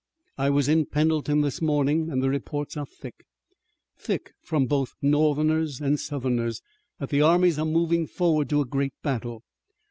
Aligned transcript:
"I 0.35 0.49
was 0.49 0.67
in 0.67 0.87
Pendleton 0.87 1.41
this 1.41 1.61
morning, 1.61 2.09
and 2.09 2.23
the 2.23 2.29
reports 2.31 2.75
are 2.75 2.87
thick; 2.87 3.23
thick 3.99 4.31
from 4.41 4.65
both 4.65 4.95
Northerners 4.99 5.79
and 5.79 5.99
Southerners, 5.99 6.63
that 6.97 7.09
the 7.09 7.21
armies 7.21 7.59
are 7.59 7.65
moving 7.65 8.07
forward 8.07 8.49
to 8.49 8.61
a 8.61 8.65
great 8.65 8.93
battle. 9.03 9.43